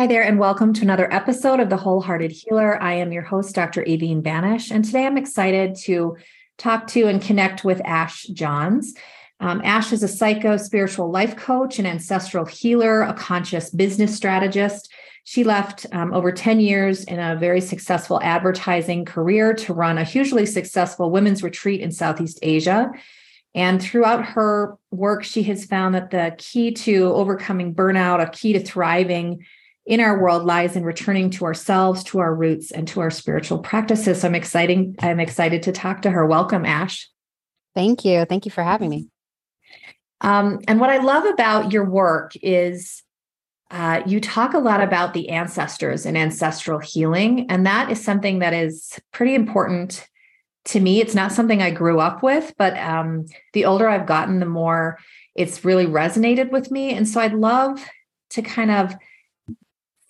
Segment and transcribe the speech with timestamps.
[0.00, 2.82] Hi there, and welcome to another episode of The Wholehearted Healer.
[2.82, 3.82] I am your host, Dr.
[3.82, 6.16] Aveen Banish, and today I'm excited to
[6.56, 8.94] talk to and connect with Ash Johns.
[9.40, 14.90] Um, Ash is a psycho spiritual life coach, an ancestral healer, a conscious business strategist.
[15.24, 20.04] She left um, over 10 years in a very successful advertising career to run a
[20.04, 22.90] hugely successful women's retreat in Southeast Asia.
[23.54, 28.54] And throughout her work, she has found that the key to overcoming burnout, a key
[28.54, 29.44] to thriving,
[29.86, 33.58] in our world lies in returning to ourselves, to our roots, and to our spiritual
[33.58, 34.20] practices.
[34.20, 34.94] So I'm exciting.
[35.00, 36.26] I'm excited to talk to her.
[36.26, 37.08] Welcome, Ash.
[37.74, 38.24] Thank you.
[38.24, 39.08] Thank you for having me.
[40.20, 43.02] Um, and what I love about your work is
[43.70, 48.40] uh, you talk a lot about the ancestors and ancestral healing, and that is something
[48.40, 50.06] that is pretty important
[50.66, 51.00] to me.
[51.00, 54.98] It's not something I grew up with, but um, the older I've gotten, the more
[55.34, 56.92] it's really resonated with me.
[56.92, 57.82] And so I'd love
[58.30, 58.94] to kind of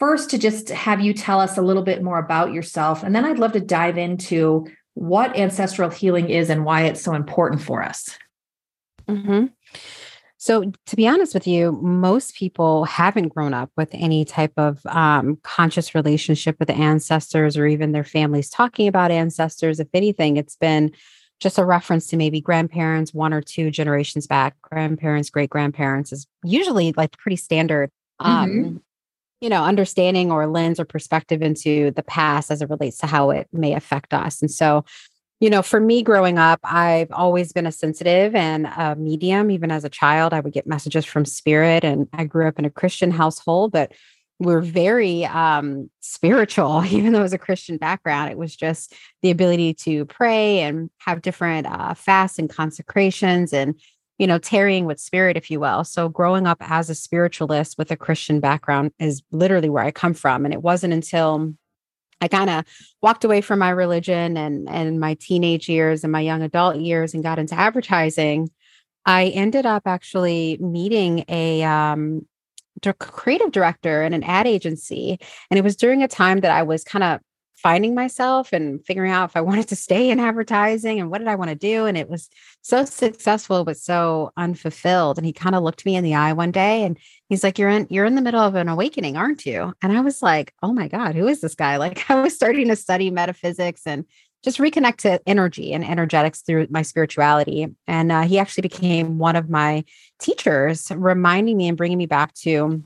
[0.01, 3.03] first to just have you tell us a little bit more about yourself.
[3.03, 7.15] And then I'd love to dive into what ancestral healing is and why it's so
[7.15, 8.19] important for us.
[9.07, 9.47] Mm-hmm.
[10.39, 14.85] So, to be honest with you, most people haven't grown up with any type of
[14.87, 19.81] um, conscious relationship with the ancestors or even their families talking about ancestors.
[19.81, 20.93] If anything, it's been
[21.41, 26.27] just a reference to maybe grandparents one or two generations back, grandparents, great grandparents is
[26.43, 27.91] usually like pretty standard.
[28.21, 28.79] Mm-hmm.
[29.41, 33.31] You know, understanding or lens or perspective into the past as it relates to how
[33.31, 34.43] it may affect us.
[34.43, 34.85] And so,
[35.41, 39.51] you know, for me growing up, I've always been a sensitive and a medium.
[39.51, 42.67] Even as a child, I would get messages from spirit, and I grew up in
[42.67, 43.93] a Christian household, but
[44.41, 48.31] we're very um, spiritual, even though it was a Christian background.
[48.31, 53.81] It was just the ability to pray and have different uh, fasts and consecrations and
[54.21, 55.83] you know, tarrying with spirit, if you will.
[55.83, 60.13] So growing up as a spiritualist with a Christian background is literally where I come
[60.13, 60.45] from.
[60.45, 61.55] And it wasn't until
[62.21, 62.67] I kind of
[63.01, 67.15] walked away from my religion and and my teenage years and my young adult years
[67.15, 68.51] and got into advertising.
[69.07, 72.27] I ended up actually meeting a um,
[72.99, 75.19] creative director in an ad agency,
[75.51, 77.21] and it was during a time that I was kind of
[77.63, 81.29] finding myself and figuring out if I wanted to stay in advertising and what did
[81.29, 81.87] I want to do.
[81.87, 82.29] And it was
[82.63, 85.19] so successful, but so unfulfilled.
[85.19, 86.99] And he kind of looked me in the eye one day and
[87.29, 89.75] he's like, You're in, you're in the middle of an awakening, aren't you?
[89.83, 91.77] And I was like, Oh my God, who is this guy?
[91.81, 94.05] Like I was starting to study metaphysics and
[94.43, 97.69] just reconnect to energy and energetics through my spirituality.
[97.87, 99.85] And uh, he actually became one of my
[100.19, 102.83] teachers, reminding me and bringing me back to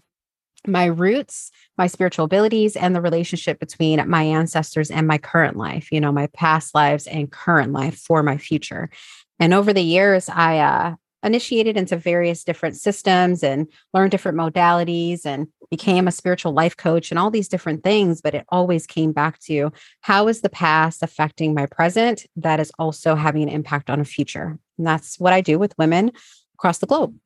[0.66, 5.92] my roots, my spiritual abilities, and the relationship between my ancestors and my current life,
[5.92, 8.90] you know, my past lives and current life for my future.
[9.38, 15.24] And over the years, I uh, initiated into various different systems and learned different modalities
[15.24, 18.20] and became a spiritual life coach and all these different things.
[18.20, 19.72] But it always came back to
[20.02, 24.04] how is the past affecting my present that is also having an impact on a
[24.04, 24.58] future?
[24.78, 26.12] And that's what I do with women
[26.54, 27.16] across the globe.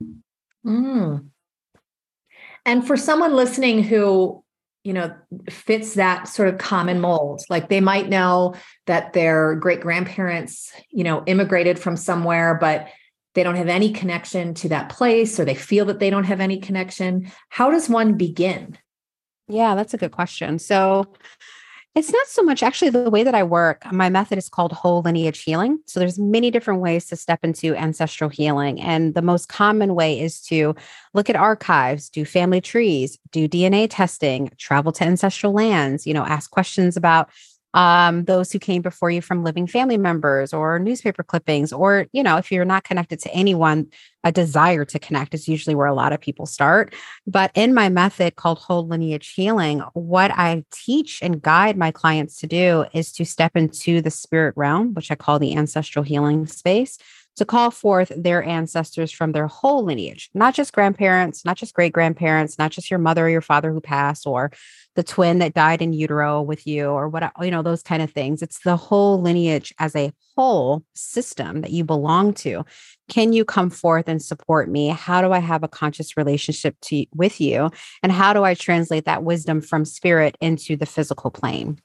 [0.65, 1.29] Mm.
[2.69, 4.45] And for someone listening who,
[4.85, 5.15] you know,
[5.49, 8.57] fits that sort of common mold, like they might know
[8.87, 12.89] that their great grandparents, you know, immigrated from somewhere, but
[13.35, 16.41] they don't have any connection to that place or they feel that they don't have
[16.41, 17.33] any connection.
[17.49, 18.77] How does one begin?
[19.49, 20.59] Yeah, that's a good question.
[20.59, 21.07] So,
[21.99, 23.83] it's not so much actually the way that I work.
[23.93, 25.81] My method is called whole lineage healing.
[25.87, 28.81] So there's many different ways to step into ancestral healing.
[28.81, 30.77] And the most common way is to
[31.13, 36.25] look at archives, do family trees, do DNA testing, travel to ancestral lands, you know,
[36.25, 37.31] ask questions about
[37.75, 42.23] um, those who came before you from living family members or newspaper clippings, or, you
[42.23, 43.89] know, if you're not connected to anyone,
[44.25, 46.95] a desire to connect is usually where a lot of people start.
[47.27, 52.41] But in my method called whole lineage healing, what I teach and guide my clients
[52.41, 56.47] to do is to step into the spirit realm, which I call the ancestral healing
[56.47, 56.99] space
[57.39, 61.93] to call forth their ancestors from their whole lineage, not just grandparents, not just great
[61.93, 64.53] grandparents, not just your mother or your father who passed, or
[64.97, 68.11] the twin that died in utero with you, or what, you know, those kind of
[68.11, 68.43] things.
[68.43, 72.65] It's the whole lineage as a whole system that you belong to.
[73.09, 74.89] Can you come forth and support me?
[74.89, 77.71] How do I have a conscious relationship to, with you?
[78.03, 81.81] And how do I translate that wisdom from spirit into the physical plane?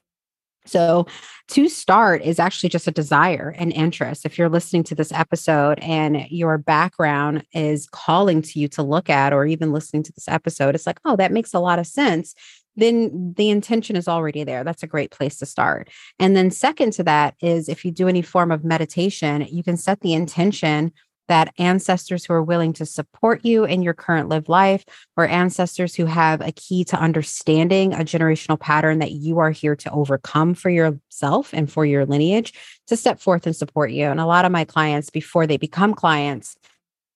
[0.66, 1.06] So,
[1.48, 4.24] to start is actually just a desire and interest.
[4.24, 9.10] If you're listening to this episode and your background is calling to you to look
[9.10, 11.86] at, or even listening to this episode, it's like, oh, that makes a lot of
[11.86, 12.34] sense.
[12.76, 14.64] Then the intention is already there.
[14.64, 15.90] That's a great place to start.
[16.18, 19.76] And then, second to that is if you do any form of meditation, you can
[19.76, 20.92] set the intention
[21.28, 24.84] that ancestors who are willing to support you in your current live life
[25.16, 29.76] or ancestors who have a key to understanding a generational pattern that you are here
[29.76, 32.52] to overcome for yourself and for your lineage
[32.86, 34.06] to step forth and support you.
[34.06, 36.56] And a lot of my clients, before they become clients,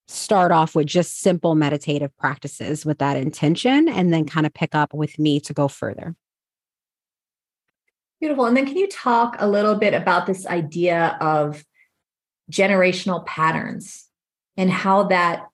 [0.07, 4.75] start off with just simple meditative practices with that intention and then kind of pick
[4.75, 6.17] up with me to go further.
[8.21, 8.47] Beautiful.
[8.47, 11.63] And then can you talk a little bit about this idea of
[12.51, 14.07] generational patterns
[14.57, 15.47] and how that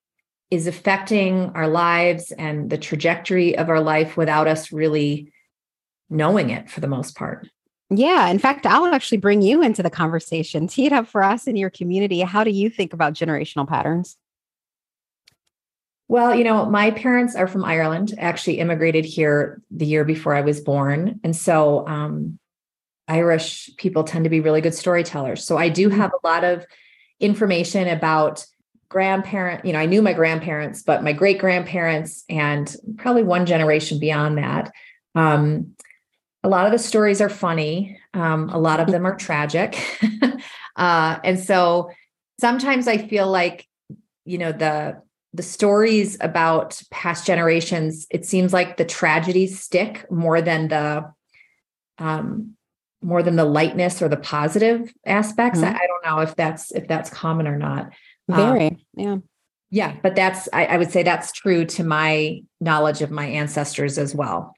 [0.51, 5.33] is affecting our lives and the trajectory of our life without us really
[6.09, 7.49] knowing it for the most part.
[7.91, 8.29] Yeah.
[8.29, 10.67] In fact, I'll actually bring you into the conversation.
[10.67, 12.21] Tee it up for us in your community.
[12.21, 14.17] How do you think about generational patterns?
[16.09, 20.43] Well, you know, my parents are from Ireland, actually immigrated here the year before I
[20.43, 21.21] was born.
[21.25, 22.39] And so um,
[23.09, 25.45] Irish people tend to be really good storytellers.
[25.45, 26.67] So I do have a lot of
[27.21, 28.45] information about
[28.89, 33.99] grandparent, you know, I knew my grandparents, but my great grandparents and probably one generation
[33.99, 34.73] beyond that.
[35.15, 35.75] Um,
[36.45, 37.99] a lot of the stories are funny.
[38.13, 39.83] Um, a lot of them are tragic.
[40.77, 41.91] uh, and so
[42.39, 43.67] sometimes I feel like,
[44.25, 45.03] you know, the
[45.33, 51.13] the stories about past generations, it seems like the tragedies stick more than the
[51.99, 52.54] um,
[53.05, 55.61] more than the lightness or the positive aspects.
[55.61, 55.75] Mm-hmm.
[55.75, 57.93] I, I, don't know if that's if that's common or not.
[58.33, 59.17] Um, Very, um, yeah.
[59.71, 63.99] Yeah, but that's I, I, would say that's true to my knowledge of my ancestors
[63.99, 64.55] as well.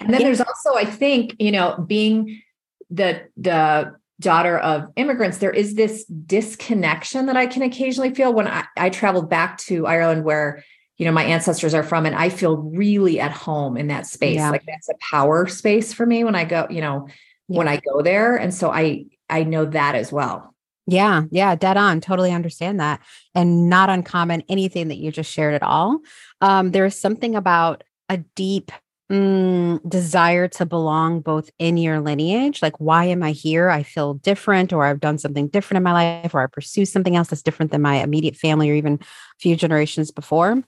[0.00, 0.26] And then yeah.
[0.28, 2.42] there's also, I think, you know, being
[2.88, 8.46] the the daughter of immigrants, there is this disconnection that I can occasionally feel when
[8.46, 10.64] I, I traveled back to Ireland where
[10.98, 14.36] you know my ancestors are from and i feel really at home in that space
[14.36, 14.50] yeah.
[14.50, 17.08] like that's a power space for me when i go you know
[17.48, 17.58] yeah.
[17.58, 18.36] when I go there.
[18.36, 20.54] And so I I know that as well.
[20.86, 22.00] Yeah, yeah, dead on.
[22.00, 23.00] Totally understand that.
[23.34, 26.00] And not uncommon anything that you just shared at all.
[26.40, 28.72] Um, there is something about a deep
[29.10, 32.62] mm, desire to belong both in your lineage.
[32.62, 33.70] Like, why am I here?
[33.70, 37.14] I feel different, or I've done something different in my life, or I pursue something
[37.14, 39.04] else that's different than my immediate family or even a
[39.38, 40.62] few generations before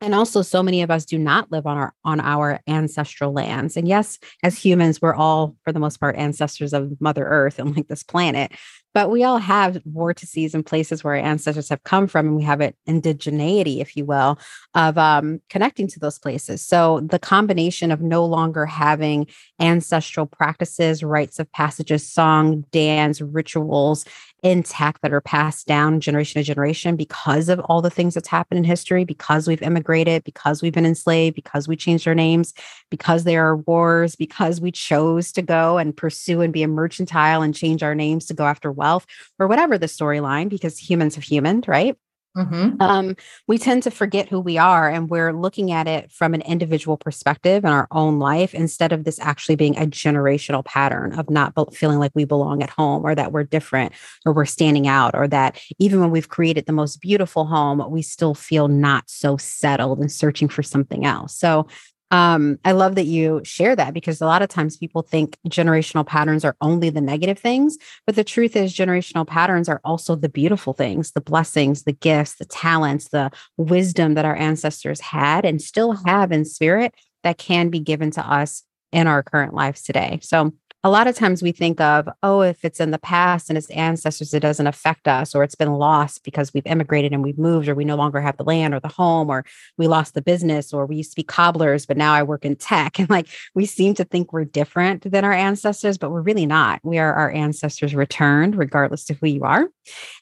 [0.00, 3.76] and also so many of us do not live on our on our ancestral lands.
[3.76, 7.74] And yes as humans we're all for the most part ancestors of mother earth and
[7.76, 8.52] like this planet.
[8.92, 12.44] But we all have vortices and places where our ancestors have come from and we
[12.44, 14.38] have an indigeneity if you will
[14.74, 16.64] of um, connecting to those places.
[16.64, 19.26] So the combination of no longer having
[19.58, 24.04] ancestral practices rites of passages song dance rituals
[24.44, 28.58] intact that are passed down generation to generation because of all the things that's happened
[28.58, 32.52] in history, because we've immigrated, because we've been enslaved, because we changed our names,
[32.90, 37.42] because there are wars, because we chose to go and pursue and be a mercantile
[37.42, 39.06] and change our names to go after wealth
[39.38, 41.96] or whatever the storyline, because humans have humaned, right?
[42.36, 42.82] Mm-hmm.
[42.82, 43.16] Um,
[43.46, 46.96] we tend to forget who we are and we're looking at it from an individual
[46.96, 51.54] perspective in our own life instead of this actually being a generational pattern of not
[51.54, 53.92] be- feeling like we belong at home or that we're different
[54.26, 58.02] or we're standing out or that even when we've created the most beautiful home, we
[58.02, 61.36] still feel not so settled and searching for something else.
[61.36, 61.68] So
[62.14, 66.06] um, I love that you share that because a lot of times people think generational
[66.06, 70.28] patterns are only the negative things, but the truth is, generational patterns are also the
[70.28, 75.60] beautiful things, the blessings, the gifts, the talents, the wisdom that our ancestors had and
[75.60, 76.94] still have in spirit
[77.24, 80.20] that can be given to us in our current lives today.
[80.22, 80.52] So
[80.84, 83.70] a lot of times we think of, oh, if it's in the past and it's
[83.70, 87.68] ancestors, it doesn't affect us, or it's been lost because we've immigrated and we've moved,
[87.68, 89.46] or we no longer have the land or the home, or
[89.78, 92.54] we lost the business, or we used to be cobblers, but now I work in
[92.54, 92.98] tech.
[93.04, 96.80] And like we seem to think we're different than our ancestors, but we're really not.
[96.82, 99.68] We are our ancestors returned, regardless of who you are.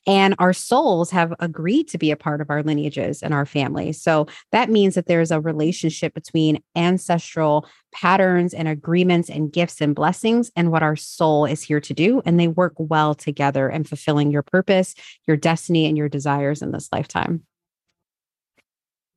[0.06, 4.00] And our souls have agreed to be a part of our lineages and our families.
[4.00, 9.94] So that means that there's a relationship between ancestral patterns and agreements and gifts and
[9.94, 12.22] blessings and what our soul is here to do.
[12.24, 14.94] And they work well together in fulfilling your purpose,
[15.26, 17.44] your destiny, and your desires in this lifetime.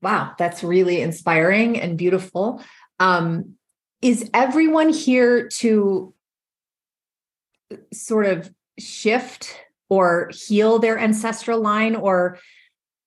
[0.02, 2.62] Wow, that's really inspiring and beautiful.
[3.00, 3.56] Um,
[4.02, 6.14] is everyone here to
[7.92, 9.56] sort of shift
[9.90, 12.40] or heal their ancestral line, or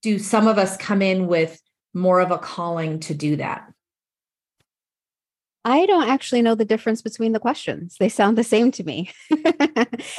[0.02, 1.60] do some of us come in with
[1.94, 3.72] more of a calling to do that?
[5.68, 7.96] I don't actually know the difference between the questions.
[8.00, 9.10] They sound the same to me.
[9.30, 9.54] okay.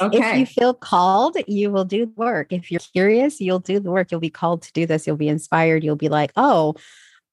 [0.00, 2.52] If you feel called, you will do the work.
[2.52, 4.10] If you're curious, you'll do the work.
[4.10, 5.06] You'll be called to do this.
[5.06, 5.82] You'll be inspired.
[5.82, 6.76] You'll be like, oh,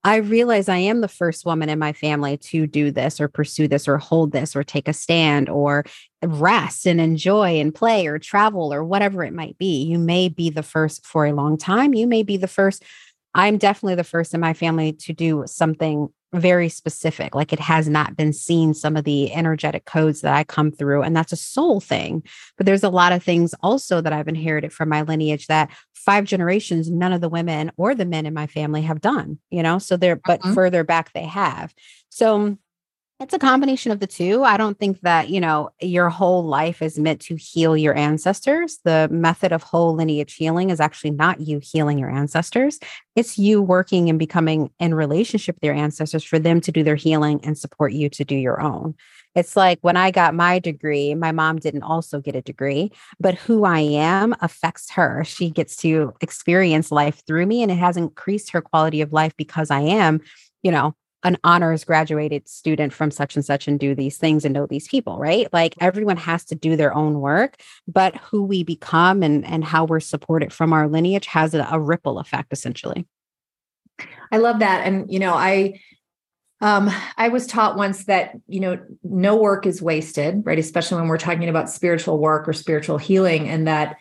[0.04, 3.68] I realize I am the first woman in my family to do this or pursue
[3.68, 5.86] this or hold this or take a stand or
[6.24, 9.84] rest and enjoy and play or travel or whatever it might be.
[9.84, 11.94] You may be the first for a long time.
[11.94, 12.84] You may be the first.
[13.36, 17.36] I'm definitely the first in my family to do something very specific.
[17.36, 21.04] Like it has not been seen some of the energetic codes that I come through.
[21.04, 22.24] And that's a soul thing.
[22.58, 26.26] But there's a lot of things also that I've inherited from my lineage that five
[26.26, 29.80] generations, none of the women or the men in my family have done, you know?
[29.80, 30.54] So they're, but uh-huh.
[30.54, 31.74] further back they have.
[32.10, 32.58] So
[33.20, 34.44] it's a combination of the two.
[34.44, 38.78] I don't think that, you know, your whole life is meant to heal your ancestors.
[38.84, 42.80] The method of whole lineage healing is actually not you healing your ancestors.
[43.16, 46.96] It's you working and becoming in relationship with your ancestors for them to do their
[46.96, 48.94] healing and support you to do your own.
[49.34, 53.34] It's like when I got my degree, my mom didn't also get a degree, but
[53.34, 55.24] who I am affects her.
[55.24, 59.36] She gets to experience life through me and it has increased her quality of life
[59.38, 60.22] because I am,
[60.62, 64.54] you know, an honors graduated student from such and such and do these things and
[64.54, 65.52] know these people, right?
[65.52, 67.56] Like everyone has to do their own work,
[67.88, 71.80] but who we become and and how we're supported from our lineage has a, a
[71.80, 73.08] ripple effect essentially.
[74.32, 75.80] I love that and you know, I
[76.62, 80.60] um I was taught once that, you know, no work is wasted, right?
[80.60, 83.98] Especially when we're talking about spiritual work or spiritual healing and that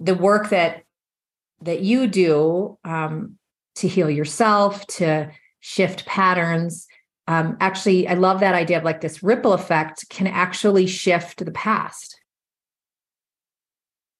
[0.00, 0.82] the work that
[1.62, 3.38] that you do um
[3.76, 5.30] to heal yourself, to
[5.66, 6.86] shift patterns.
[7.26, 11.50] Um, actually, I love that idea of like this ripple effect can actually shift the
[11.50, 12.15] past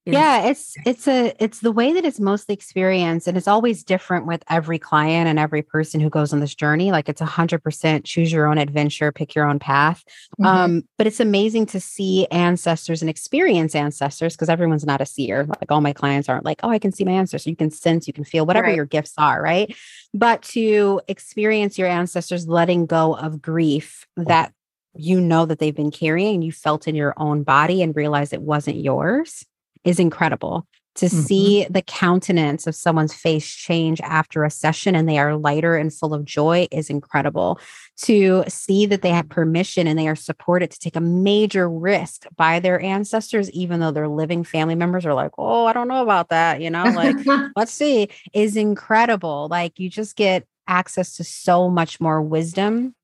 [0.06, 4.26] yeah it's it's a it's the way that it's mostly experienced and it's always different
[4.26, 7.62] with every client and every person who goes on this journey like it's a hundred
[7.62, 10.04] percent choose your own adventure pick your own path
[10.40, 10.46] mm-hmm.
[10.46, 15.44] um but it's amazing to see ancestors and experience ancestors because everyone's not a seer
[15.44, 18.06] like all my clients aren't like oh i can see my ancestors you can sense
[18.06, 18.76] you can feel whatever right.
[18.76, 19.76] your gifts are right
[20.14, 24.52] but to experience your ancestors letting go of grief that
[24.98, 28.40] you know that they've been carrying you felt in your own body and realize it
[28.40, 29.44] wasn't yours
[29.86, 30.66] is incredible
[30.96, 31.20] to mm-hmm.
[31.20, 35.92] see the countenance of someone's face change after a session and they are lighter and
[35.92, 37.60] full of joy is incredible.
[38.02, 42.26] To see that they have permission and they are supported to take a major risk
[42.36, 46.02] by their ancestors, even though their living family members are like, oh, I don't know
[46.02, 47.16] about that, you know, like,
[47.56, 49.48] let's see, is incredible.
[49.50, 52.94] Like, you just get access to so much more wisdom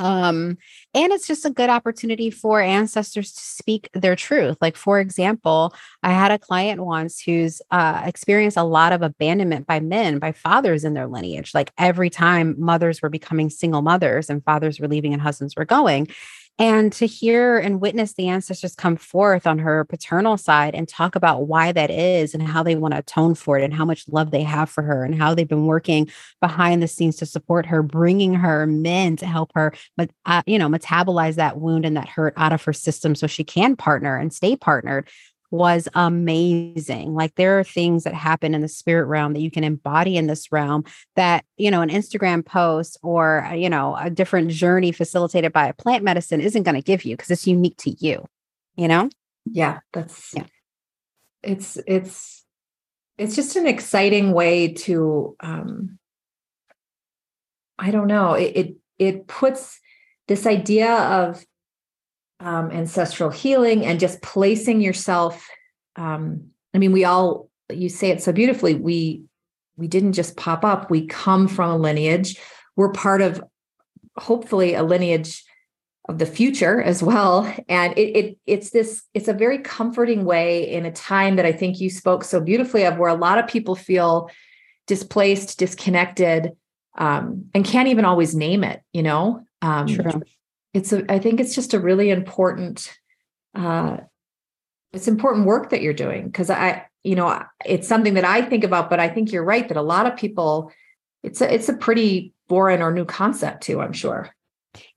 [0.00, 0.56] um,
[0.94, 4.56] and it's just a good opportunity for ancestors to speak their truth.
[4.60, 9.66] Like, for example, I had a client once who's uh, experienced a lot of abandonment
[9.66, 11.52] by men, by fathers in their lineage.
[11.54, 15.66] Like, every time mothers were becoming single mothers and fathers were leaving and husbands were
[15.66, 16.08] going
[16.58, 21.16] and to hear and witness the ancestors come forth on her paternal side and talk
[21.16, 24.06] about why that is and how they want to atone for it and how much
[24.08, 26.08] love they have for her and how they've been working
[26.40, 30.58] behind the scenes to support her bringing her men to help her but uh, you
[30.58, 34.16] know metabolize that wound and that hurt out of her system so she can partner
[34.16, 35.08] and stay partnered
[35.50, 37.14] was amazing.
[37.14, 40.26] Like there are things that happen in the spirit realm that you can embody in
[40.26, 40.84] this realm
[41.16, 45.66] that, you know, an Instagram post or, uh, you know, a different journey facilitated by
[45.66, 48.24] a plant medicine isn't going to give you because it's unique to you,
[48.76, 49.10] you know?
[49.44, 50.44] Yeah, that's yeah.
[51.42, 52.44] It's it's
[53.18, 55.98] it's just an exciting way to um
[57.78, 59.80] I don't know, it it, it puts
[60.28, 61.44] this idea of
[62.40, 65.48] um, ancestral healing and just placing yourself
[65.96, 69.22] um, i mean we all you say it so beautifully we
[69.80, 72.38] we didn't just pop up we come from a lineage.
[72.76, 73.42] We're part of
[74.16, 75.42] hopefully a lineage
[76.08, 77.52] of the future as well.
[77.68, 81.52] And it, it it's this it's a very comforting way in a time that i
[81.52, 84.30] think you spoke so beautifully of where a lot of people feel
[84.86, 86.52] displaced disconnected
[86.98, 89.44] um, and can't even always name it you know?
[89.62, 89.86] Um,
[90.72, 92.96] it's a, I think it's just a really important
[93.54, 93.98] uh
[94.92, 98.64] it's important work that you're doing because I you know it's something that I think
[98.64, 100.72] about but I think you're right that a lot of people
[101.22, 104.30] it's a it's a pretty foreign or new concept too I'm sure.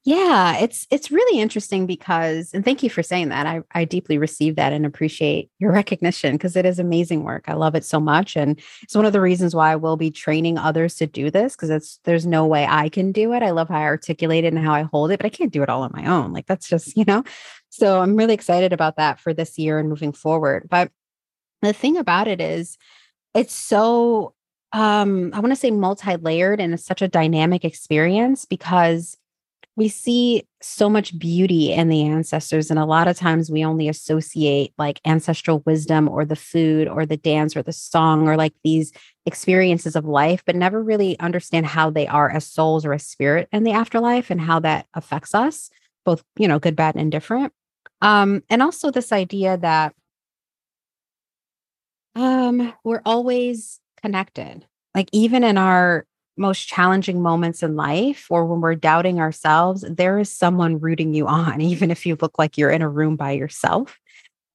[0.06, 3.46] Yeah, it's it's really interesting because and thank you for saying that.
[3.48, 7.46] I I deeply receive that and appreciate your recognition because it is amazing work.
[7.48, 10.12] I love it so much and it's one of the reasons why I will be
[10.12, 13.44] training others to do this because it's there's no way I can do it.
[13.44, 15.64] I love how I articulate it and how I hold it, but I can't do
[15.64, 16.34] it all on my own.
[16.34, 17.24] Like that's just, you know.
[17.70, 20.68] So I'm really excited about that for this year and moving forward.
[20.70, 20.92] But
[21.62, 22.78] the thing about it is
[23.34, 24.34] it's so
[24.74, 29.18] um I want to say multi-layered and it's such a dynamic experience because
[29.76, 33.90] we see so much beauty in the ancestors and a lot of times we only
[33.90, 38.54] associate like ancestral wisdom or the food or the dance or the song or like
[38.64, 38.92] these
[39.26, 43.50] experiences of life but never really understand how they are as souls or a spirit
[43.52, 45.70] in the afterlife and how that affects us
[46.04, 47.54] both you know good bad and indifferent.
[48.02, 49.94] Um and also this idea that
[52.16, 54.66] um we're always connected.
[54.94, 56.06] Like even in our
[56.38, 61.28] most challenging moments in life or when we're doubting ourselves, there is someone rooting you
[61.28, 64.00] on, even if you look like you're in a room by yourself.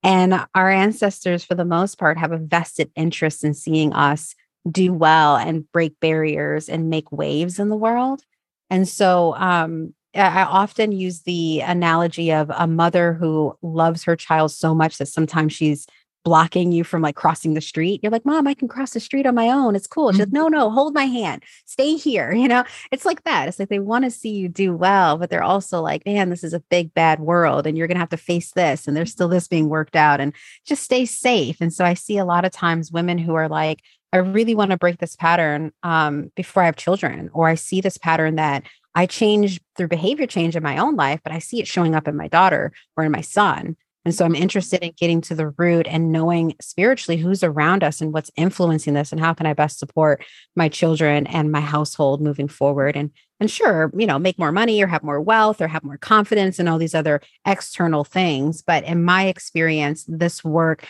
[0.03, 4.35] And our ancestors, for the most part, have a vested interest in seeing us
[4.71, 8.23] do well and break barriers and make waves in the world.
[8.71, 14.51] And so, um, I often use the analogy of a mother who loves her child
[14.51, 15.87] so much that sometimes she's
[16.25, 18.01] blocking you from like crossing the street.
[18.03, 19.75] You're like, Mom, I can cross the street on my own.
[19.75, 20.13] It's cool.
[20.13, 21.43] She's like, No, no, hold my hand.
[21.65, 22.33] Stay here.
[22.39, 23.49] You know, it's like that.
[23.49, 26.45] It's like they want to see you do well, but they're also like, Man, this
[26.45, 28.87] is a big, bad world and you're going to have to face this.
[28.87, 30.33] And there's still this being worked out and
[30.65, 31.61] just stay safe.
[31.61, 33.81] And so I see a lot of times women who are like,
[34.13, 37.81] I really want to break this pattern um, before I have children, or I see
[37.81, 41.61] this pattern that I change through behavior change in my own life, but I see
[41.61, 43.77] it showing up in my daughter or in my son.
[44.05, 48.01] And so I'm interested in getting to the root and knowing spiritually who's around us
[48.01, 50.25] and what's influencing this and how can I best support
[50.57, 54.83] my children and my household moving forward and and sure, you know, make more money
[54.83, 58.83] or have more wealth or have more confidence and all these other external things, but
[58.83, 60.85] in my experience this work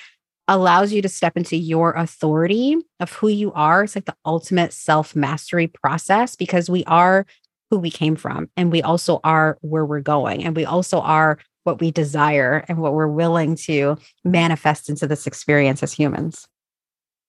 [0.48, 3.84] allows you to step into your authority of who you are.
[3.84, 7.26] It's like the ultimate self mastery process because we are
[7.70, 11.38] who we came from and we also are where we're going and we also are
[11.68, 16.48] what we desire and what we're willing to manifest into this experience as humans.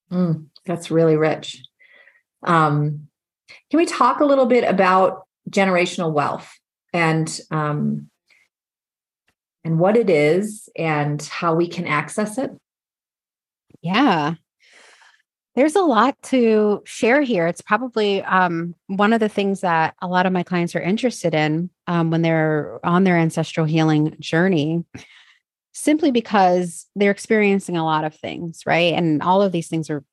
[0.10, 1.62] Mm, that's really rich.
[2.44, 3.10] Um,
[3.70, 6.50] can we talk a little bit about generational wealth
[6.94, 8.10] and um,
[9.66, 12.52] and what it is and how we can access it?
[13.82, 14.36] Yeah
[15.60, 17.46] there's a lot to share here.
[17.46, 21.34] It's probably um, one of the things that a lot of my clients are interested
[21.34, 24.86] in um, when they're on their ancestral healing journey,
[25.74, 28.94] simply because they're experiencing a lot of things, right?
[28.94, 30.04] And all of these things are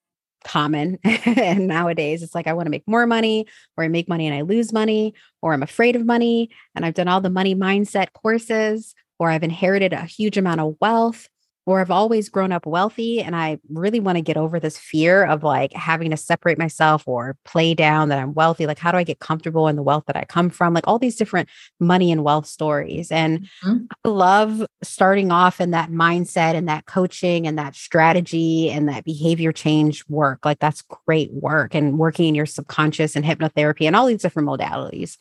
[0.42, 0.98] common.
[1.04, 4.34] and nowadays, it's like I want to make more money, or I make money and
[4.34, 5.12] I lose money,
[5.42, 9.42] or I'm afraid of money, and I've done all the money mindset courses, or I've
[9.42, 11.28] inherited a huge amount of wealth
[11.66, 15.24] or I've always grown up wealthy and I really want to get over this fear
[15.24, 18.66] of like having to separate myself or play down that I'm wealthy.
[18.66, 20.74] Like, how do I get comfortable in the wealth that I come from?
[20.74, 21.48] Like, all these different
[21.80, 23.10] money and wealth stories.
[23.10, 23.78] And mm-hmm.
[24.04, 29.04] I love starting off in that mindset and that coaching and that strategy and that
[29.04, 30.44] behavior change work.
[30.44, 34.48] Like, that's great work and working in your subconscious and hypnotherapy and all these different
[34.48, 35.18] modalities.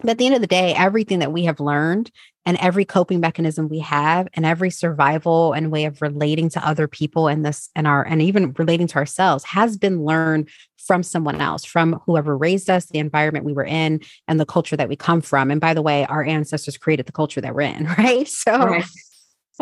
[0.00, 2.10] But at the end of the day, everything that we have learned
[2.46, 6.88] and every coping mechanism we have and every survival and way of relating to other
[6.88, 11.40] people and this and our and even relating to ourselves has been learned from someone
[11.40, 14.96] else, from whoever raised us, the environment we were in, and the culture that we
[14.96, 15.50] come from.
[15.50, 18.26] And by the way, our ancestors created the culture that we're in, right?
[18.26, 18.84] So right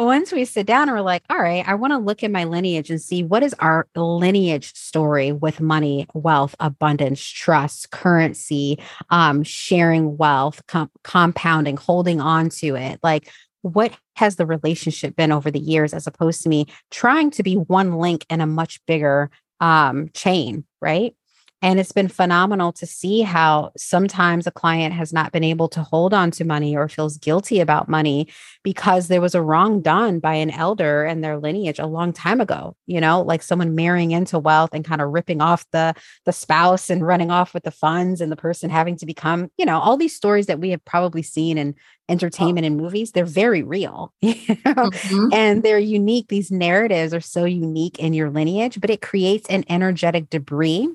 [0.05, 2.45] once we sit down and we're like, all right, I want to look at my
[2.45, 8.79] lineage and see what is our lineage story with money, wealth, abundance, trust, currency,
[9.11, 13.01] um, sharing wealth, com- compounding, holding on to it.
[13.03, 13.31] Like,
[13.63, 17.55] what has the relationship been over the years as opposed to me trying to be
[17.57, 19.31] one link in a much bigger
[19.61, 21.17] um, chain, right?
[21.61, 25.83] And it's been phenomenal to see how sometimes a client has not been able to
[25.83, 28.29] hold on to money or feels guilty about money
[28.63, 32.41] because there was a wrong done by an elder and their lineage a long time
[32.41, 35.95] ago, you know, like someone marrying into wealth and kind of ripping off the
[36.25, 39.67] the spouse and running off with the funds and the person having to become, you
[39.67, 41.75] know, all these stories that we have probably seen in
[42.09, 44.13] entertainment and movies, they're very real.
[44.23, 44.91] You know?
[44.91, 45.33] mm-hmm.
[45.33, 46.29] And they're unique.
[46.29, 50.89] These narratives are so unique in your lineage, but it creates an energetic debris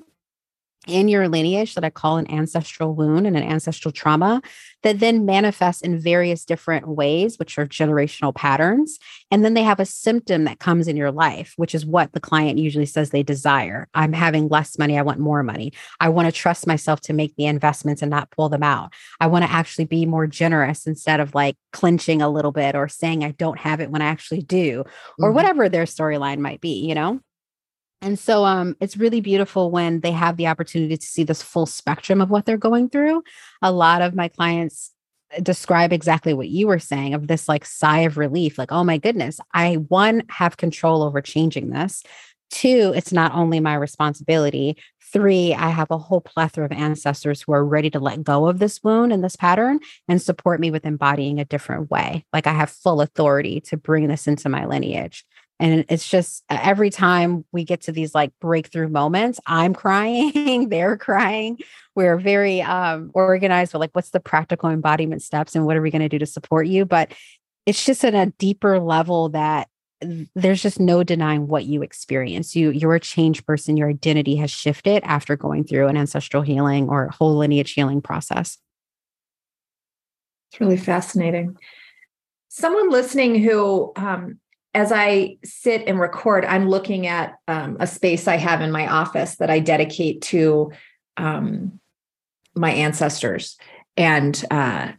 [0.86, 4.42] in your lineage that I call an ancestral wound and an ancestral trauma
[4.82, 8.98] that then manifests in various different ways, which are generational patterns.
[9.30, 12.20] And then they have a symptom that comes in your life, which is what the
[12.20, 13.88] client usually says they desire.
[13.94, 14.98] I'm having less money.
[14.98, 15.72] I want more money.
[16.00, 18.92] I want to trust myself to make the investments and not pull them out.
[19.20, 22.88] I want to actually be more generous instead of like clinching a little bit or
[22.88, 24.84] saying I don't have it when I actually do,
[25.18, 25.34] or mm-hmm.
[25.34, 27.20] whatever their storyline might be, you know?
[28.02, 31.66] And so um, it's really beautiful when they have the opportunity to see this full
[31.66, 33.22] spectrum of what they're going through.
[33.62, 34.92] A lot of my clients
[35.34, 38.84] uh, describe exactly what you were saying of this like sigh of relief like, oh
[38.84, 42.02] my goodness, I one have control over changing this.
[42.50, 44.76] Two, it's not only my responsibility.
[45.12, 48.58] Three, I have a whole plethora of ancestors who are ready to let go of
[48.58, 52.26] this wound and this pattern and support me with embodying a different way.
[52.32, 55.24] Like I have full authority to bring this into my lineage.
[55.60, 60.96] And it's just every time we get to these like breakthrough moments, I'm crying, they're
[60.96, 61.58] crying.
[61.94, 65.90] We're very um, organized, but like, what's the practical embodiment steps and what are we
[65.90, 66.84] going to do to support you?
[66.84, 67.12] But
[67.66, 69.68] it's just at a deeper level that
[70.34, 72.54] there's just no denying what you experience.
[72.54, 73.76] You you're a changed person.
[73.76, 78.58] Your identity has shifted after going through an ancestral healing or whole lineage healing process.
[80.50, 81.56] It's really fascinating.
[82.48, 84.38] Someone listening who um,
[84.74, 88.88] as I sit and record, I'm looking at um, a space I have in my
[88.88, 90.72] office that I dedicate to
[91.16, 91.78] um,
[92.56, 93.56] my ancestors,
[93.96, 94.92] and uh,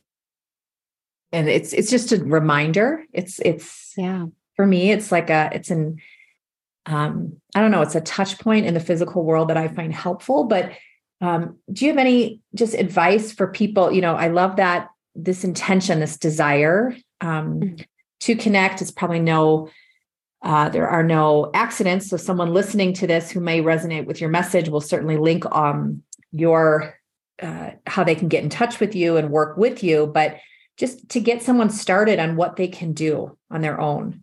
[1.34, 3.04] and it's it's just a reminder.
[3.12, 4.92] It's it's yeah for me.
[4.92, 5.98] It's like a it's an
[6.86, 7.82] um, I don't know.
[7.82, 10.46] It's a touch point in the physical world that I find helpful.
[10.46, 10.72] But
[11.20, 13.92] um, do you have any just advice for people?
[13.92, 16.96] You know, I love that this intention, this desire.
[17.20, 17.84] Um, mm-hmm
[18.26, 19.70] to connect is probably no
[20.42, 24.30] uh, there are no accidents so someone listening to this who may resonate with your
[24.30, 26.96] message will certainly link um, your
[27.42, 30.38] uh, how they can get in touch with you and work with you but
[30.78, 34.22] just to get someone started on what they can do on their own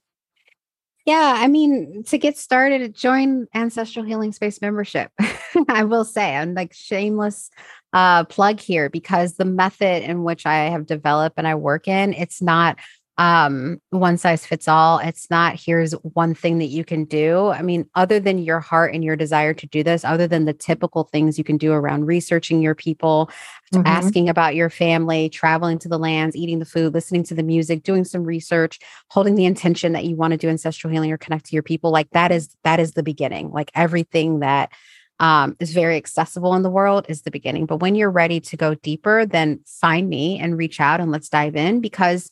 [1.04, 5.10] yeah, I mean, to get started, join Ancestral Healing Space membership.
[5.68, 7.50] I will say, I'm like shameless
[7.92, 12.14] uh, plug here because the method in which I have developed and I work in,
[12.14, 12.78] it's not
[13.22, 14.98] um one size fits all.
[14.98, 17.48] It's not here's one thing that you can do.
[17.48, 20.52] I mean other than your heart and your desire to do this other than the
[20.52, 23.30] typical things you can do around researching your people
[23.72, 23.86] mm-hmm.
[23.86, 27.84] asking about your family traveling to the lands eating the food listening to the music
[27.84, 31.46] doing some research holding the intention that you want to do ancestral healing or connect
[31.46, 33.52] to your people like that is that is the beginning.
[33.52, 34.72] Like everything that
[35.20, 37.66] um, is very accessible in the world is the beginning.
[37.66, 41.28] But when you're ready to go deeper then find me and reach out and let's
[41.28, 42.28] dive in because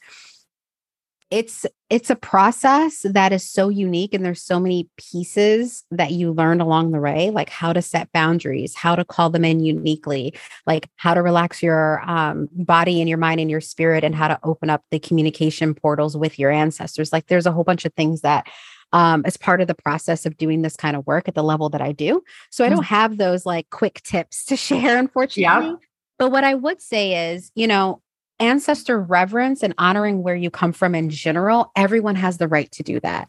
[1.31, 6.33] it's it's a process that is so unique and there's so many pieces that you
[6.33, 10.35] learn along the way like how to set boundaries how to call them in uniquely
[10.67, 14.27] like how to relax your um, body and your mind and your spirit and how
[14.27, 17.95] to open up the communication portals with your ancestors like there's a whole bunch of
[17.95, 18.47] things that
[18.93, 21.69] um, as part of the process of doing this kind of work at the level
[21.71, 22.25] that I do.
[22.51, 22.95] So I don't mm-hmm.
[22.95, 25.69] have those like quick tips to share, unfortunately.
[25.69, 25.77] Yeah.
[26.19, 28.03] But what I would say is, you know,
[28.41, 32.83] ancestor reverence and honoring where you come from in general, everyone has the right to
[32.83, 33.29] do that.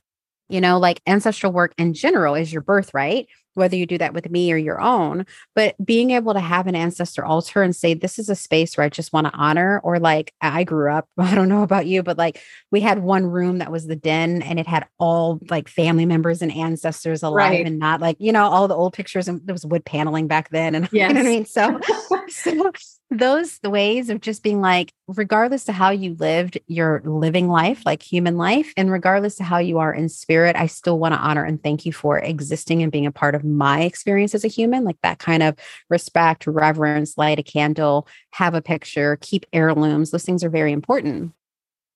[0.50, 4.30] You know, like ancestral work in general is your birthright whether you do that with
[4.30, 8.17] me or your own, but being able to have an ancestor altar and say, this
[8.17, 11.36] is a space where I just want to honor, or like I grew up, I
[11.36, 14.60] don't know about you, but like we had one room that was the den and
[14.60, 17.65] it had all like family members and ancestors alive right.
[17.65, 20.50] and not like, you know, all the old pictures and there was wood paneling back
[20.50, 20.76] then.
[20.76, 21.10] And yes.
[21.10, 21.45] you know what I mean?
[21.45, 21.80] So,
[22.30, 22.71] so
[23.12, 28.02] those ways of just being like, regardless to how you lived your living life, like
[28.02, 31.43] human life, and regardless to how you are in spirit, I still want to honor
[31.43, 34.86] and thank you for existing and being a part of my experience as a human,
[34.86, 35.58] like that kind of
[35.89, 40.12] respect, reverence, light a candle, have a picture, keep heirlooms.
[40.12, 41.34] Those things are very important.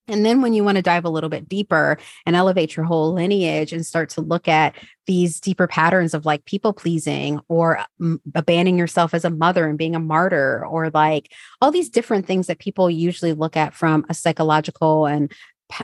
[0.07, 3.13] And then when you want to dive a little bit deeper and elevate your whole
[3.13, 4.75] lineage and start to look at
[5.07, 9.77] these deeper patterns of like people pleasing or um, abandoning yourself as a mother and
[9.77, 14.05] being a martyr or like all these different things that people usually look at from
[14.09, 15.31] a psychological and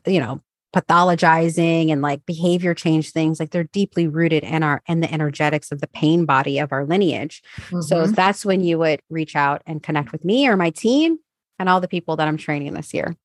[0.05, 0.41] you know
[0.75, 5.71] pathologizing and like behavior change things like they're deeply rooted in our in the energetics
[5.71, 7.81] of the pain body of our lineage mm-hmm.
[7.81, 11.17] so that's when you would reach out and connect with me or my team
[11.59, 13.15] and all the people that i'm training this year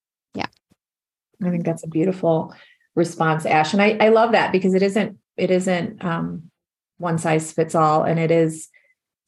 [1.45, 2.55] i think that's a beautiful
[2.95, 6.51] response ash and i, I love that because it isn't it isn't um,
[6.99, 8.69] one size fits all and it is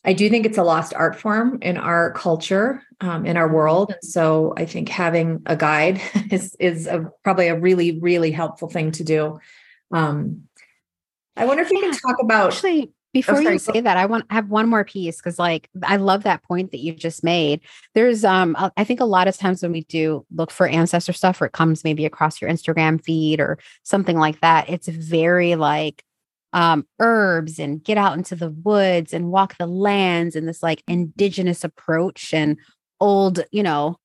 [0.05, 3.91] I do think it's a lost art form in our culture, um, in our world.
[3.91, 8.69] And so I think having a guide is is a, probably a really, really helpful
[8.69, 9.39] thing to do.
[9.91, 10.45] Um,
[11.37, 14.27] I wonder if yeah, can talk about actually before oh, you say that, I want
[14.31, 17.61] I have one more piece because like I love that point that you just made.
[17.95, 21.41] There's um I think a lot of times when we do look for ancestor stuff
[21.41, 26.05] or it comes maybe across your Instagram feed or something like that, it's very like
[26.53, 30.85] um herbs and get out into the woods and walk the lands and this like
[30.87, 32.57] indigenous approach and
[33.01, 33.97] old, you know,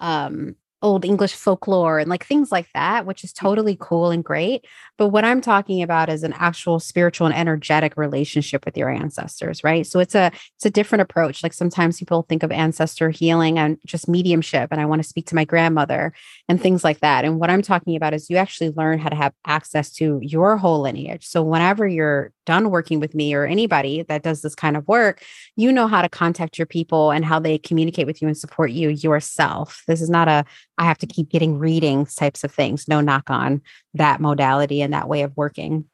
[0.00, 3.40] um old English folklore and like things like that, which is mm.
[3.40, 4.66] totally cool and great.
[4.98, 9.64] But what I'm talking about is an actual spiritual and energetic relationship with your ancestors,
[9.64, 9.86] right?
[9.86, 11.42] So it's a it's a different approach.
[11.42, 15.26] Like sometimes people think of ancestor healing and just mediumship and I want to speak
[15.28, 16.12] to my grandmother
[16.48, 17.24] and things like that.
[17.24, 20.56] And what I'm talking about is you actually learn how to have access to your
[20.56, 21.26] whole lineage.
[21.26, 25.22] So whenever you're done working with me or anybody that does this kind of work,
[25.56, 28.70] you know how to contact your people and how they communicate with you and support
[28.70, 29.82] you yourself.
[29.86, 30.44] This is not a
[30.78, 32.88] I have to keep getting readings types of things.
[32.88, 33.62] No knock on
[33.94, 35.84] that modality and that way of working.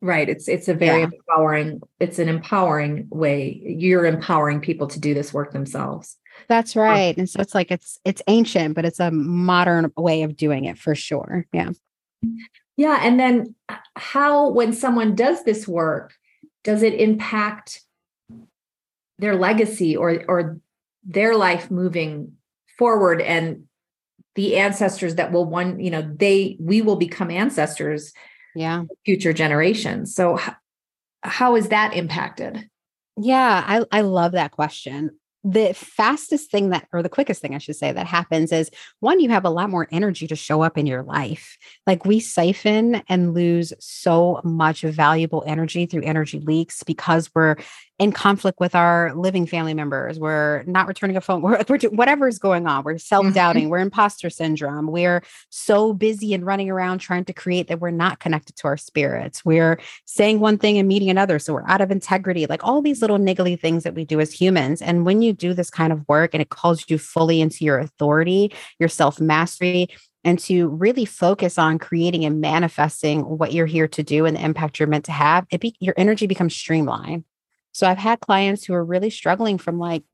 [0.00, 0.28] Right.
[0.28, 1.10] It's it's a very yeah.
[1.12, 3.62] empowering, it's an empowering way.
[3.64, 6.18] You're empowering people to do this work themselves.
[6.48, 7.16] That's right.
[7.16, 10.76] And so it's like it's it's ancient, but it's a modern way of doing it
[10.76, 11.46] for sure.
[11.52, 11.70] Yeah.
[12.76, 12.98] Yeah.
[13.02, 13.54] And then
[13.96, 16.14] how when someone does this work,
[16.64, 17.82] does it impact
[19.18, 20.60] their legacy or or
[21.04, 22.32] their life moving
[22.78, 23.64] forward and
[24.34, 28.12] the ancestors that will one you know they we will become ancestors
[28.54, 28.84] yeah.
[29.04, 30.14] future generations?
[30.14, 30.54] So h-
[31.22, 32.68] how is that impacted?
[33.20, 35.10] Yeah i i love that question
[35.44, 39.20] the fastest thing that or the quickest thing i should say that happens is one
[39.20, 41.56] you have a lot more energy to show up in your life.
[41.86, 47.56] Like we siphon and lose so much valuable energy through energy leaks because we're
[47.98, 50.18] in conflict with our living family members.
[50.18, 51.42] We're not returning a phone.
[51.42, 52.84] We're, we're whatever is going on.
[52.84, 53.64] We're self doubting.
[53.64, 53.70] Mm-hmm.
[53.70, 54.88] We're imposter syndrome.
[54.88, 58.76] We're so busy and running around trying to create that we're not connected to our
[58.76, 59.44] spirits.
[59.44, 61.38] We're saying one thing and meeting another.
[61.38, 64.32] So we're out of integrity, like all these little niggly things that we do as
[64.32, 64.82] humans.
[64.82, 67.78] And when you do this kind of work and it calls you fully into your
[67.78, 69.88] authority, your self mastery,
[70.24, 74.44] and to really focus on creating and manifesting what you're here to do and the
[74.44, 77.24] impact you're meant to have, it be, your energy becomes streamlined.
[77.72, 80.04] So I've had clients who are really struggling from like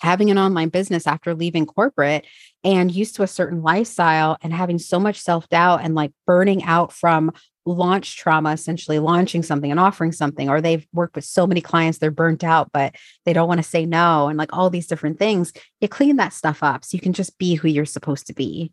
[0.00, 2.26] having an online business after leaving corporate
[2.62, 6.62] and used to a certain lifestyle and having so much self doubt and like burning
[6.64, 7.32] out from
[7.64, 11.98] launch trauma, essentially launching something and offering something, or they've worked with so many clients,
[11.98, 12.94] they're burnt out, but
[13.24, 15.52] they don't want to say no, and like all these different things.
[15.80, 18.70] You clean that stuff up so you can just be who you're supposed to be.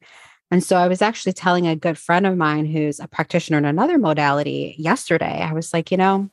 [0.52, 3.65] And so I was actually telling a good friend of mine who's a practitioner in
[3.65, 6.30] another modality yesterday, I was like, you know,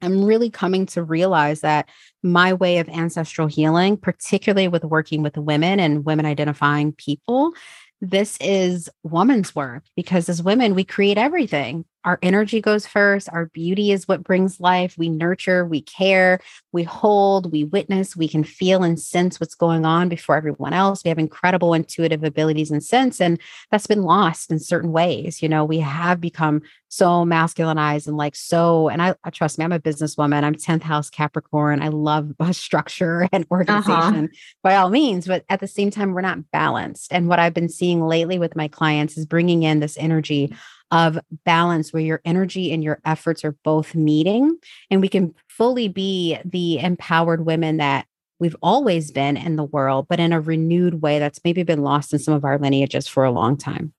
[0.00, 1.88] I'm really coming to realize that
[2.22, 7.52] my way of ancestral healing, particularly with working with women and women identifying people,
[8.00, 13.28] this is woman's work because as women, we create everything our energy goes first.
[13.30, 14.96] Our beauty is what brings life.
[14.96, 16.40] We nurture, we care,
[16.72, 21.04] we hold, we witness, we can feel and sense what's going on before everyone else.
[21.04, 25.42] We have incredible intuitive abilities and sense, and that's been lost in certain ways.
[25.42, 28.88] You know, we have become so masculinized and like so.
[28.88, 30.42] And I, I trust me, I'm a businesswoman.
[30.42, 31.82] I'm 10th house Capricorn.
[31.82, 33.54] I love structure and uh-huh.
[33.54, 34.26] organization uh-huh.
[34.62, 37.12] by all means, but at the same time, we're not balanced.
[37.12, 40.54] And what I've been seeing lately with my clients is bringing in this energy
[40.90, 44.56] of balance where your energy and your efforts are both meeting
[44.90, 48.06] and we can fully be the empowered women that
[48.40, 52.12] we've always been in the world but in a renewed way that's maybe been lost
[52.12, 53.92] in some of our lineages for a long time.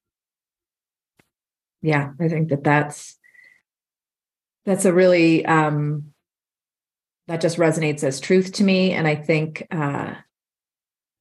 [1.82, 3.18] Yeah i think that that's
[4.66, 6.14] that's a really um
[7.28, 10.14] that just resonates as truth to me and i think uh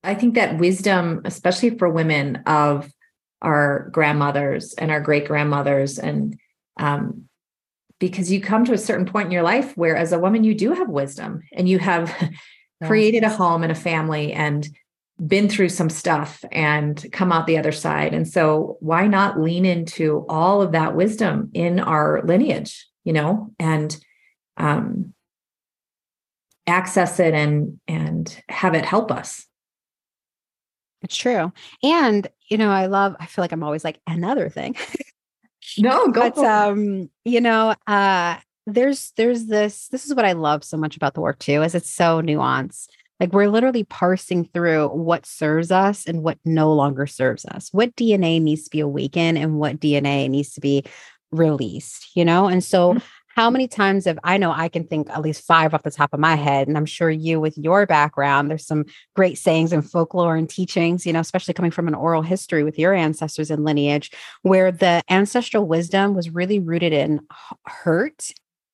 [0.02, 2.90] i think that wisdom especially for women of
[3.42, 6.38] our grandmothers and our great grandmothers and
[6.78, 7.24] um,
[7.98, 10.54] because you come to a certain point in your life where as a woman you
[10.54, 12.14] do have wisdom and you have
[12.84, 14.68] created a home and a family and
[15.26, 18.14] been through some stuff and come out the other side.
[18.14, 23.50] And so why not lean into all of that wisdom in our lineage you know
[23.58, 23.96] and
[24.58, 25.14] um,
[26.66, 29.46] access it and and have it help us.
[31.00, 31.52] It's true.
[31.82, 34.76] And, you know, I love, I feel like I'm always like another thing.
[35.76, 36.30] no, go.
[36.30, 40.96] But, um, you know, uh, there's, there's this, this is what I love so much
[40.96, 42.88] about the work too, is it's so nuanced.
[43.20, 47.68] Like we're literally parsing through what serves us and what no longer serves us.
[47.72, 50.84] What DNA needs to be awakened and what DNA needs to be
[51.32, 52.46] released, you know?
[52.46, 53.06] And so mm-hmm
[53.38, 56.12] how many times have I know I can think at least five off the top
[56.12, 59.88] of my head, and I'm sure you, with your background, there's some great sayings and
[59.88, 63.64] folklore and teachings, you know, especially coming from an oral history with your ancestors and
[63.64, 64.10] lineage,
[64.42, 67.20] where the ancestral wisdom was really rooted in
[67.64, 68.32] hurt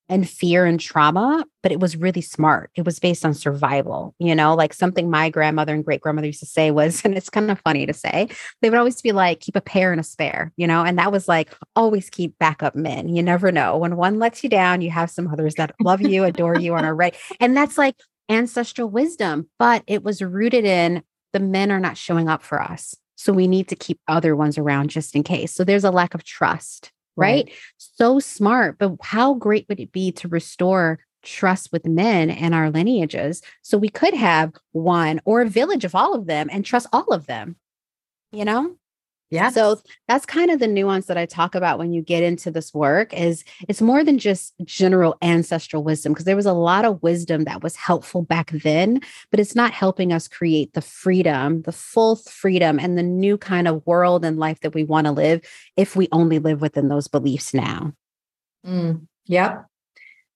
[0.08, 2.70] and fear and trauma, but it was really smart.
[2.74, 6.40] It was based on survival, you know, like something my grandmother and great grandmother used
[6.40, 8.28] to say was, and it's kind of funny to say,
[8.60, 11.12] they would always be like, keep a pair and a spare, you know, and that
[11.12, 13.08] was like, always keep backup men.
[13.08, 13.78] You never know.
[13.78, 16.86] When one lets you down, you have some others that love you, adore you, and
[16.86, 17.16] are ready.
[17.40, 17.96] And that's like
[18.28, 22.94] ancestral wisdom, but it was rooted in the men are not showing up for us.
[23.16, 25.52] So we need to keep other ones around just in case.
[25.52, 27.46] So there's a lack of trust right?
[27.46, 27.54] right?
[27.78, 28.78] So smart.
[28.78, 33.78] But how great would it be to restore trust with men and our lineages so
[33.78, 37.26] we could have one or a village of all of them and trust all of
[37.26, 37.56] them,
[38.30, 38.76] you know?
[39.34, 39.50] Yeah.
[39.50, 42.72] So that's kind of the nuance that I talk about when you get into this
[42.72, 47.02] work is it's more than just general ancestral wisdom because there was a lot of
[47.02, 49.00] wisdom that was helpful back then,
[49.32, 53.66] but it's not helping us create the freedom, the full freedom and the new kind
[53.66, 55.40] of world and life that we want to live
[55.76, 57.92] if we only live within those beliefs now.
[58.64, 59.66] Mm, yep.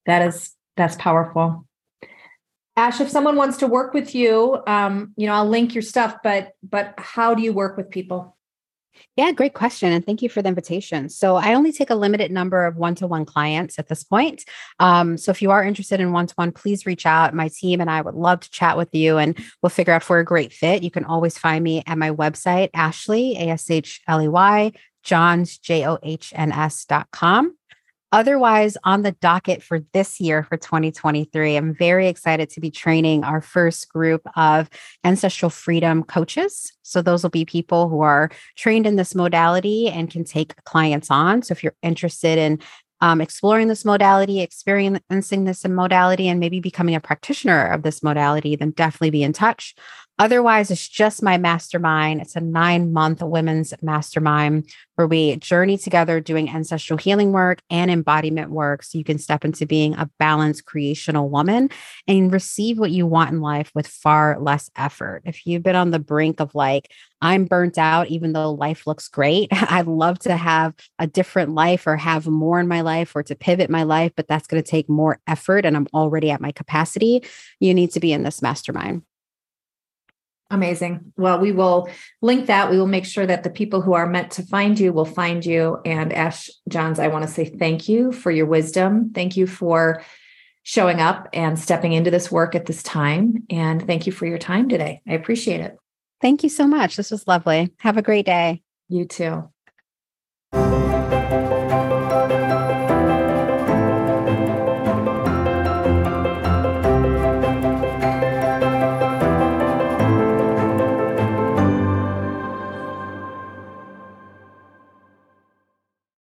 [0.07, 1.65] That is that's powerful.
[2.77, 6.17] Ash, if someone wants to work with you, um, you know, I'll link your stuff,
[6.25, 8.35] but but how do you work with people?
[9.17, 9.93] Yeah, great question.
[9.93, 11.09] And thank you for the invitation.
[11.09, 14.45] So, I only take a limited number of one to one clients at this point.
[14.79, 17.35] Um, so, if you are interested in one to one, please reach out.
[17.35, 20.11] My team and I would love to chat with you and we'll figure out if
[20.11, 20.83] we're a great fit.
[20.83, 24.73] You can always find me at my website, Ashley, A S H L E Y,
[25.03, 27.57] Johns, J O H N S dot com.
[28.11, 33.23] Otherwise, on the docket for this year for 2023, I'm very excited to be training
[33.23, 34.71] our first group of
[35.05, 36.73] ancestral freedom coaches.
[36.83, 41.11] So, those will be people who are trained in this modality and can take clients
[41.11, 41.43] on.
[41.43, 42.61] So, if you're interested in
[43.01, 48.57] um, exploring this modality, experiencing this modality, and maybe becoming a practitioner of this modality,
[48.57, 49.75] then definitely be in touch.
[50.19, 52.21] Otherwise, it's just my mastermind.
[52.21, 57.89] It's a nine month women's mastermind where we journey together doing ancestral healing work and
[57.89, 61.71] embodiment work so you can step into being a balanced creational woman
[62.09, 65.23] and receive what you want in life with far less effort.
[65.25, 69.09] If you've been on the brink of like, I'm burnt out, even though life looks
[69.09, 73.23] great, I'd love to have a different life or have more in my life or
[73.23, 76.41] to pivot my life, but that's going to take more effort and I'm already at
[76.41, 77.23] my capacity.
[77.61, 79.03] You need to be in this mastermind.
[80.51, 81.13] Amazing.
[81.17, 81.91] Well, we will
[82.23, 82.71] link that.
[82.71, 85.45] We will make sure that the people who are meant to find you will find
[85.45, 85.79] you.
[85.85, 89.13] And Ash Johns, I want to say thank you for your wisdom.
[89.15, 90.03] Thank you for
[90.63, 93.45] showing up and stepping into this work at this time.
[93.51, 95.03] And thank you for your time today.
[95.07, 95.77] I appreciate it.
[96.21, 96.97] Thank you so much.
[96.97, 97.73] This was lovely.
[97.81, 98.63] Have a great day.
[98.89, 99.51] You too.